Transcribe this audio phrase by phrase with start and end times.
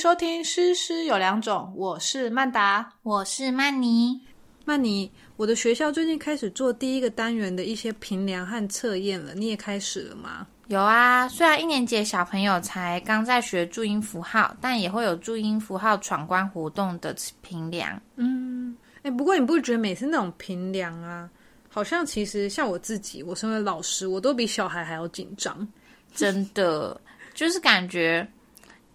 [0.00, 4.18] 收听《诗诗有两种》，我是曼达，我是曼妮。
[4.64, 10.46] 曼妮，我的学校最近开始做第一个单元的一些评量和测验了，你也开始了吗？
[10.68, 18.00] 有啊，虽然一年级的小朋友才刚在学注音符号，但也会有注音符号闯关活动的评量。
[18.16, 21.28] 嗯，哎，不过你不觉得每次那种评量啊，
[21.68, 25.68] 好像其实像我自己，我身为老师，我都比小孩还要紧张，
[26.14, 26.98] 真的，
[27.34, 28.26] 就是感觉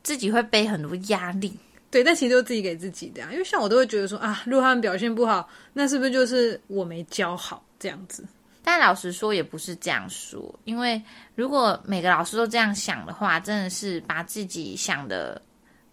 [0.06, 1.52] 自己会背很多压力。
[1.90, 8.24] 对，但其实都自己给自己的呀，因为像我都会觉得说啊，如果他们表现不好，那是不是就是我没教好这样子？
[8.64, 11.02] 但老实说，也不是这样说，因为
[11.36, 15.42] 如果每个老师都这样想的话，真的是把自己想的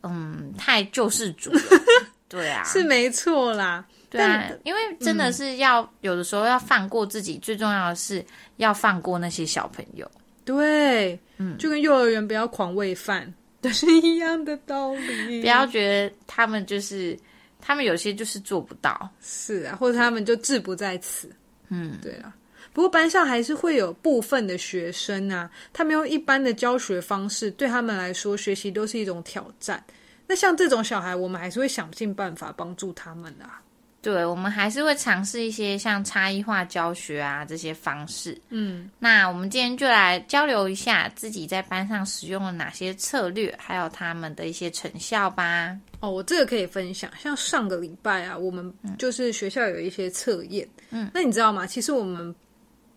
[0.03, 1.61] 嗯太救世主了。
[2.29, 3.85] 对啊，是没错啦。
[4.11, 8.25] 对啊，因为真的是要有的时候要放过自己，最重要的是
[8.57, 10.11] 要放过那些小朋友。
[10.45, 13.33] 对，嗯，就跟幼儿园不要狂喂饭。
[13.65, 17.17] 都是一样的道理，不要觉得他们就是
[17.61, 21.31] 他们有些就是做不到，是啊，或者他们就志不在此。
[21.69, 22.35] 嗯，对啊。
[22.73, 29.83] 不过班上还是会有部分的学生啊，他们用一般的教学方式，对他们来说学习都是一种挑战。
[30.27, 33.62] 那像这种小孩，我们还是会想尽办法帮助他们啊。
[34.03, 38.37] 对，我们还是会尝试一些像差异化教学啊这些方式。
[38.49, 45.79] 嗯，那我们今天就来交流一下自己在班上使用了哪些策略，还有他们的一些成效吧。
[46.01, 47.09] 哦，我这个可以分享。
[47.17, 50.69] 像上个礼拜啊，我们就是学校有一些测验。
[50.91, 51.65] 嗯，那你知道吗？
[51.65, 52.35] 其实我们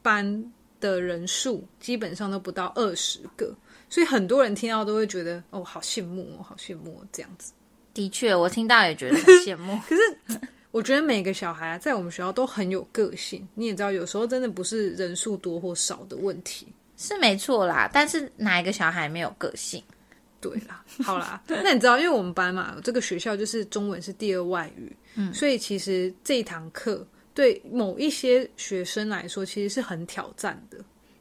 [0.02, 0.44] 班
[0.80, 3.56] 的人数基本上都不到二十个，
[3.89, 7.53] 所以很多人听到都会觉得哦，好羡慕哦，好羡慕这样子。
[7.94, 9.80] 的确，我听到也觉得很羡慕。
[9.88, 10.39] 可是。
[10.75, 17.89] 我觉得每个小孩在我们学校都很有个性，你也知道，有时候真的不是人数多或少的问题，是没错啦。
[17.93, 19.81] 但是哪一个小孩没有个性？
[20.41, 30.77] 对啦，好啦， 那你知道，因为我们班嘛，这个学校就是中文是第二外语，嗯，所以其实这一堂课对某一些学生来说，其实是很挑战的。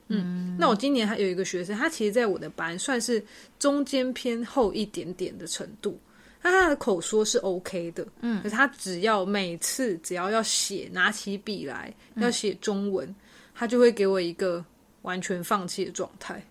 [0.08, 3.24] 嗯，那我今年还有一个学生，他其实在我的班算是
[3.60, 5.96] 中间偏后一点点的程度。
[6.46, 13.12] 那他的口说是 OK 的，嗯，可是他只要每次只要要写，拿起笔来要写中文，
[13.54, 14.62] 他就会给我一个
[15.00, 16.44] 完全放弃的状态。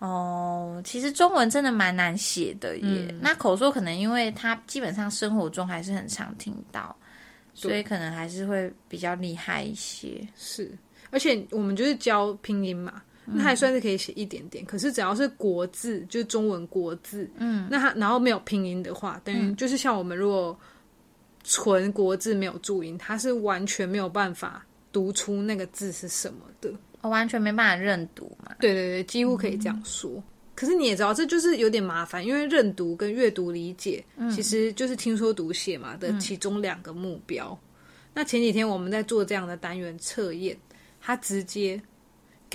[0.00, 3.14] 哦，其实中文真的蛮难写的耶。
[3.22, 6.94] 那口说可能因为他基本上生活中还是很常听到，
[7.54, 10.20] 所以可能还是会比较厉害一些。
[10.36, 10.70] 是，
[11.08, 13.02] 而且我们就是教拼音嘛。
[13.26, 20.58] 那还算是可以写一点点，可是只要是国字，就是中文国字，嗯，那它然后没有拼音的话，等于就是像我们如果
[21.42, 26.70] 纯国字没有注音，它是完全没有办法读出那个字是什么的，
[27.00, 28.54] 我完全没办法认读嘛。
[28.60, 30.22] 对对对，几乎可以这样说。
[30.54, 37.58] 可是你也知道，这就是有点麻烦，因为认读跟阅读理解其实就是听说读写嘛的其中两个目标。
[38.12, 40.54] 那前几天我们在做这样的单元测验，
[41.00, 41.80] 它直接。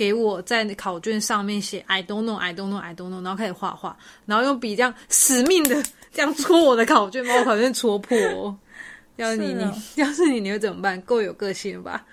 [0.00, 3.94] 给我在考卷上面写 I don't know, I don't know, I don't know，然后开始画画，
[4.24, 8.16] 然后用笔这样死命的这样戳我的考卷，把我考卷戳破。
[9.16, 10.98] 要是你，你要是你，你会怎么办？
[11.02, 12.06] 够有个性吧？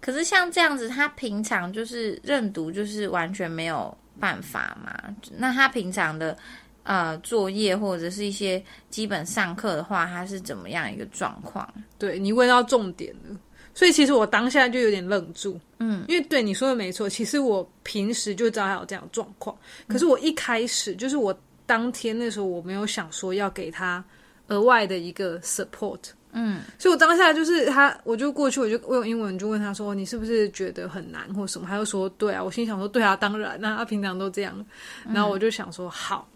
[0.00, 4.96] 可是像这样子，他平常就是认读，就是完全没有办法嘛。
[5.36, 6.38] 那他平常的
[6.84, 11.68] 呃作业或者是一些基本上课的话，他是怎么样一个状况？
[11.98, 13.36] 对你问到重点了。
[13.76, 19.54] 所以其实我当下就有点愣住，嗯，因为对你说的没错，其实我平时就知道他有这样的状况，
[19.86, 24.02] 可是我一开始就是我当天那时候我没有想说要给他
[24.46, 26.00] 额外的一个 support，
[26.32, 31.68] 嗯，所以我当下就是他，我就过去，我就用英文就问他说，你是不是觉得很难或什么？
[31.68, 34.66] 他就说对啊，我心想说对啊，当然，那他平常都这样，
[35.12, 36.26] 然后我就想说好，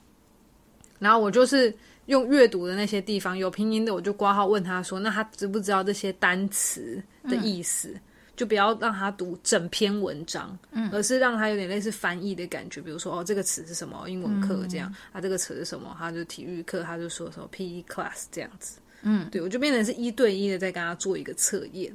[0.99, 1.75] 然后我就是。
[2.07, 7.95] 用阅读的那些地方有拼音的，我就挂号问他说：“那他知不知道这些单词的意思？
[8.37, 12.81] 就不要让他读整篇文章，嗯，而是让他有点类似翻译的感觉。
[12.81, 14.09] 比如说，哦，这个词是什么？
[14.09, 15.95] 英文课这样啊，这个词是什么？
[15.99, 18.79] 他就体育课，他就说什么 PE class 这样子。
[19.03, 21.93] 嗯，对我就变成是一对一的在跟他做一个测验。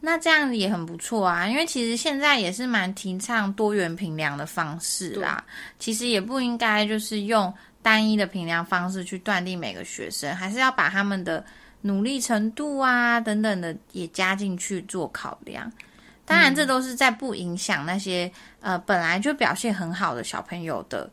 [0.00, 5.44] 那这样也很不错啊，因为其实现在也是蛮提倡多元评量的方式啦。
[5.78, 7.52] 其实也不应该就是用。
[7.84, 11.44] 单一的评量方式去断定每个学生，还是要把他们的
[11.82, 15.70] 努力程度啊等等的也加进去做考量。
[16.24, 18.30] 当然，这都是在不影响那些
[18.60, 21.10] 呃本来就表现很好的小朋友的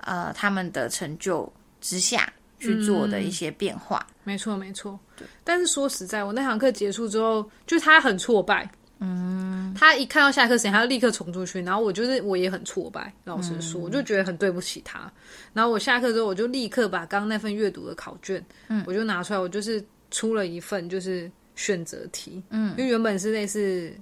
[0.00, 1.50] 呃他们的成就
[1.80, 4.06] 之下去做的一些变化。
[4.22, 4.98] 没错，没错。
[5.16, 5.26] 对。
[5.42, 8.70] 但是说实在，我那堂课结束之后，就他很挫败。
[8.98, 9.74] 嗯。
[9.74, 15.10] 他一看到下课时间，他就立刻冲出去，然后我就是我也很挫败，老实说，我就觉得很对不起他。
[15.52, 23.92] 然后我下课之后，我就立刻把刚刚那份阅读的考卷，嗯，我就拿出来，我就是出了一份就是选择题，嗯，因为原本是类似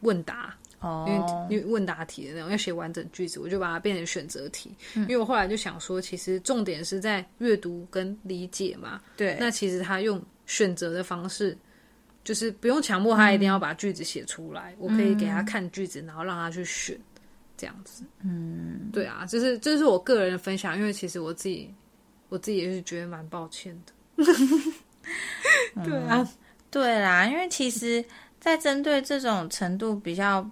[0.00, 0.56] 问答。
[0.80, 4.74] 哦，因为因为问答题的那种要写完整句子，我就把它变成选择题。
[4.96, 9.00] 因为我后来就想说，其实重点是在阅读跟理解嘛。
[9.16, 11.56] 对，那其实他用选择的方式，
[12.24, 16.98] 就是不用强迫他一定要把句子写出来，我可以给他看句子，然后让他去选，
[17.56, 18.02] 这样子。
[18.24, 21.72] 嗯，对啊，就是这是我个人的分享，因为其实我自己
[22.28, 23.92] 我自己也是觉得蛮抱歉的。
[25.84, 26.28] 对啊，
[26.70, 28.04] 对啦，因为其实，
[28.40, 30.48] 在针对这种程度比较。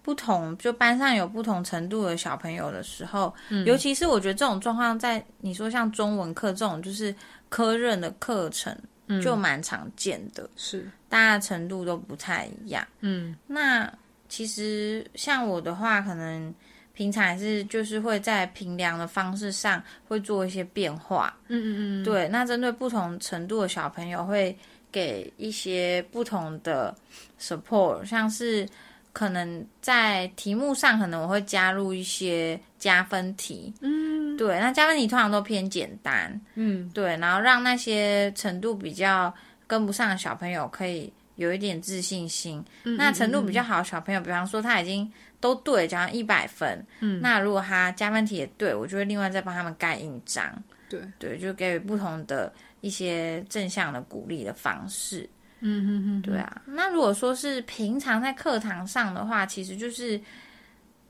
[0.00, 3.34] 不同就班上有不同程度的小朋友的时候，
[3.66, 7.14] 尤其是我觉得这种状况在你说像中文课这种就是
[7.50, 8.74] 科任的课程，
[9.22, 10.48] 就蛮常见的。
[10.56, 12.82] 是，大家程度都不太一样。
[13.00, 13.92] 嗯，那
[14.30, 16.54] 其实像我的话，可能
[16.98, 21.32] 平常还是就是会在评量的方式上会做一些变化。
[21.46, 22.26] 嗯嗯嗯，对。
[22.26, 24.56] 那针对不同程度的小朋友，会
[24.90, 26.92] 给一些不同的
[27.40, 28.68] support，像是。
[29.10, 33.72] 可能在题目上，可能我会加入一些加分题。
[33.80, 36.40] 嗯，对，那加分题通常都偏简单。
[36.54, 39.34] 嗯，对，然后让那些程度比较
[39.66, 42.62] 跟不上的小朋友可以有一点自信心。
[42.82, 46.84] 那程度比较好的小朋友，比方说他已经都对，讲一百分。
[47.00, 50.62] 嗯，那如果他加分题也对，我就会另外再帮他们盖印章。
[50.88, 55.28] 对，对，就给予不同的一些正向的鼓励的方式。
[55.60, 56.62] 嗯哼哼，对啊。
[56.66, 60.20] 那如果说是平常在课堂上的话，其实就是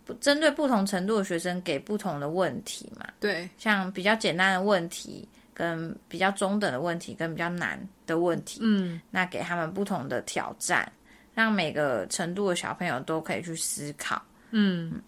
[0.05, 3.07] 不针对不同程度的学生给不同的问题嘛。
[3.21, 10.91] 对，像比较简单的问题，跟比较中等的问题，跟比较难的问题，嗯，那给他们不同的挑战，
[11.35, 14.23] 让每个程度的小朋友都可以去思考。
[14.53, 15.03] 嗯，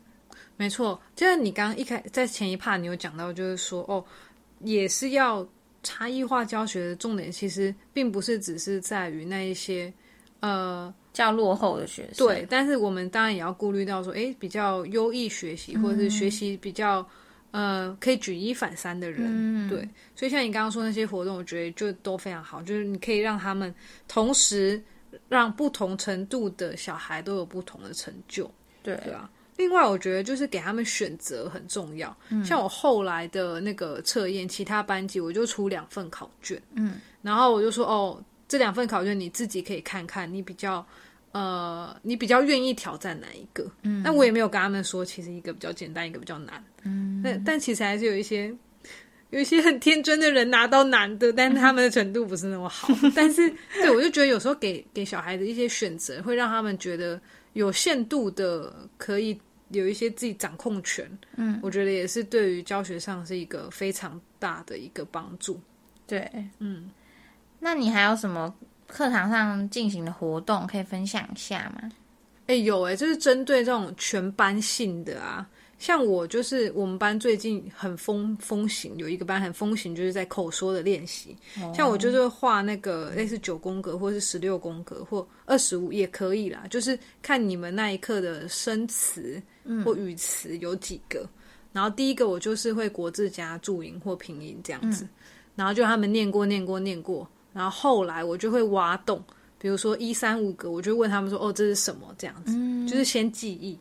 [0.56, 1.00] 没错。
[1.14, 4.05] 就是你刚刚一开在前一 part 你有讲到，就是说哦，
[4.58, 5.47] 也是要。
[5.82, 9.91] 差异化教学的重点其实并不是只是在于那一些
[10.41, 17.00] 呃较落后的学生，对，但是我们当然也要顾虑到说，哎，比较优异学习或者是学习比较
[17.50, 23.75] 呃可以举一反三的人，对，所以像你刚刚说那些活动，我觉得就都非常好，就是你可以让他们
[24.06, 24.82] 同时
[25.29, 28.50] 让不同程度的小孩都有不同的成就，
[28.82, 29.29] 对，对啊。
[29.56, 32.17] 另外，我觉得就是给他们选择很重要。
[32.43, 40.87] 像我后来的那个测验，其他班级我就出两份考卷，嗯，然后我就说，哦，这两份考卷你自己可以看看，你比较
[41.32, 43.71] 呃，你比较愿意挑战哪一个？
[43.82, 46.65] 嗯，那我也没有跟他们说，其实一个比较简单，一个比较难。
[46.85, 48.55] 嗯，那但其实还是有一些
[49.31, 52.88] 有一些很天真的人拿到难的， 但他们的程度不是那么好。
[53.15, 57.21] 但是，对我就觉得有时候给给小孩子一些选择，会让他们觉得
[57.53, 59.41] 有限度的可以。
[59.73, 65.61] 有一些自己掌控权，嗯，我觉得也是对于教学上是一个非常大的一个帮助。
[66.09, 66.29] 对，
[66.59, 66.91] 嗯，
[67.61, 68.53] 那你还有什么
[68.91, 71.91] 课堂上进行的活动可以分享一下吗？
[72.47, 75.49] 哎，有哎，就是针对这种全班性的啊。
[75.79, 81.35] 像我就是我们班最近很风风行，有一个班很风行，就是在口说的练习。
[81.75, 86.65] 像我就是画那个类似九宫格，或是十六宫格，或二十五也可以啦。
[86.69, 89.41] 就是看你们那一刻的生词
[89.83, 91.26] 或语词有几个。
[91.73, 95.09] 然后第一个我就是会国字加注音或拼音这样子，
[95.55, 97.26] 然后就他们念过念过念过。
[97.52, 99.23] 然后后来我就会挖洞，
[99.59, 102.52] 比如说一三五格，我就问他们说：“哦，这是什么？”这样子，
[102.88, 103.78] 就是先记忆。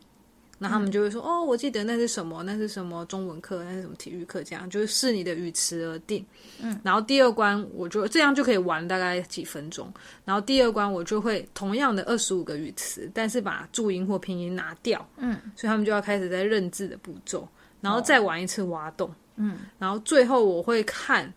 [0.61, 3.05] 那他们就会说哦，我记得那是什么，那是什么？
[3.05, 3.95] 中文课，那是什么？
[3.95, 6.25] 体育课，这样就是视你的语词而定。
[6.59, 9.89] 嗯，然后第二关我就这样就可以玩大概几分钟。
[10.25, 15.07] 然后第二关我就会同样的二十五个语词，但是把注音或拼音拿掉。
[15.15, 17.47] 嗯，所以他们就要开始在认字的步骤，
[17.79, 19.09] 然后再玩一次挖洞。
[19.38, 21.33] 嗯，然后最后我会看，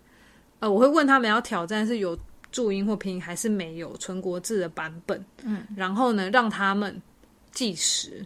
[0.63, 2.17] 呃，我会问他们要挑战是有
[2.53, 5.23] 注音或拼音还是没有纯国字的版本。
[5.43, 7.03] 嗯，然后呢，让他们
[7.51, 8.25] 计时。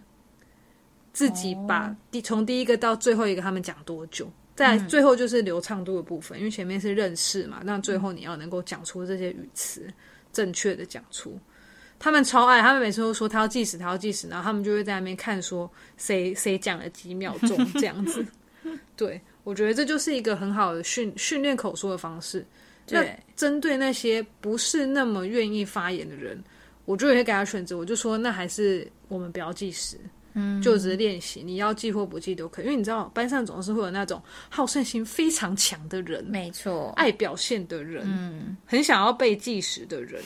[1.14, 9.90] 自己把第从第一个到最后一个他们讲多久，在最后就是流畅度的部分，因为前面是认识嘛，那最后你要能够讲出这些语词，
[10.30, 11.40] 正确的讲出。
[11.98, 18.22] 他们超爱，他们每次都说他要计时，他要计时，然后他们就会在那边看说谁谁讲了几秒钟这样子。
[18.94, 22.44] 对，我觉得这就是一个很好的训训练口说的方式。
[22.88, 26.42] 那，针对那些不是那么愿意发言的人，
[26.84, 29.96] 我就会给他选择，我就说那还是我们不要计时。
[30.38, 32.66] 嗯，就是练习，你要记或不记都可以。
[32.66, 40.22] 因为你知道，班上总是会有那种好胜心非常强的人，没错，爱表现的人，嗯，很想要被计时的人，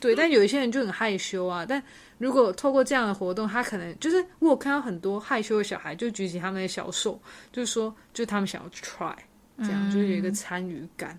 [0.00, 0.14] 对。
[0.18, 1.64] 但有一些人就很害羞啊。
[1.64, 1.80] 但
[2.18, 7.20] 如果透过这样的活动，他可能就是我有看到很多害羞的小孩，就举起他们的小手，
[7.52, 9.14] 就是说，就他们想要 try，
[9.58, 11.16] 这样就是有一个参与感。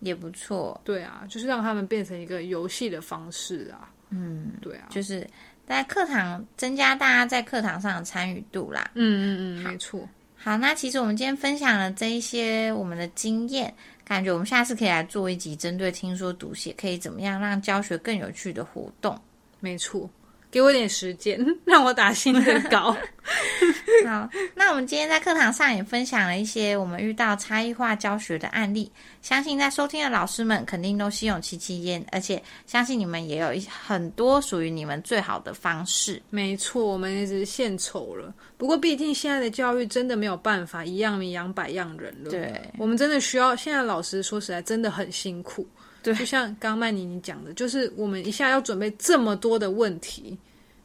[0.00, 5.26] 也不错，对啊，就是让他们变成一个游戏的方式啊，嗯，对啊，就是
[5.66, 10.08] 在课堂增加大家在课堂上的参与度啦，嗯嗯嗯，没错。
[10.36, 13.72] 好，那其实我们今天分享了这一些我们的经验，
[14.04, 19.16] 感觉我们下次可以来做一集针对听说读写可以怎么样让教学更有趣的活动，
[19.60, 20.08] 没错。
[20.50, 22.96] 给我点时间， 让我打新的稿。
[24.06, 28.90] 好，那我们今天在课堂上也分享了一些我们遇到差异化教学的案例，
[29.22, 36.20] 相信在收听的老师们肯定都心有戚戚焉，而且相信你们也有一很多属于你们最好的方式。
[36.30, 38.32] 没错，我们也只是献丑了。
[38.56, 42.30] 不过，毕竟现在的教育真的没有办法一样米养百样人了。
[42.30, 45.66] 对，我们真的需要现在老师说实在真的很辛苦。
[46.02, 50.36] 对，就像刚曼妮你讲的，就是我们一下要准备这么多的问题，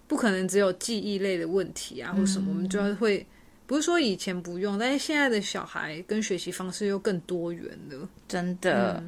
[0.07, 3.25] 不可能只有记忆类的问题啊，或什么，我们就要会，
[3.65, 9.03] 不是说以前不用，但是现在的小孩跟学习方式又更多元了，真的。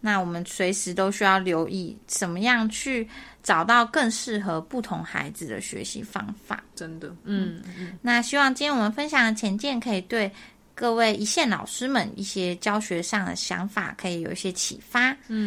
[0.00, 3.08] 那我们随时都需要留意，怎么样去
[3.42, 7.08] 找到更适合不同孩子的学习方法，真的。
[7.22, 7.96] 嗯嗯。
[8.02, 10.30] 那希望今天我们分享的浅见可以对。
[10.74, 15.16] 各位一线老师们，一些教学上的想法可以有一些启发。
[15.28, 15.46] 嗯，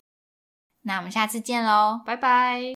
[0.82, 2.75] 那我们下次见喽，拜拜。